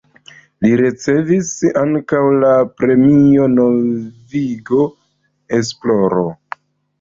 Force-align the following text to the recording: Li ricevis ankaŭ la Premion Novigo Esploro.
Li 0.63 0.69
ricevis 0.79 1.51
ankaŭ 1.81 2.21
la 2.43 2.53
Premion 2.79 3.53
Novigo 3.59 4.89
Esploro. 5.61 6.27